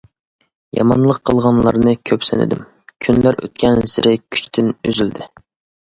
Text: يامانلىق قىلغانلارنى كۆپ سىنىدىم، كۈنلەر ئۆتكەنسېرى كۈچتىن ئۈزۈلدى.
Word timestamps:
يامانلىق 0.77 1.19
قىلغانلارنى 1.31 1.93
كۆپ 2.11 2.27
سىنىدىم، 2.31 2.65
كۈنلەر 3.07 3.41
ئۆتكەنسېرى 3.45 4.19
كۈچتىن 4.27 4.77
ئۈزۈلدى. 4.79 5.35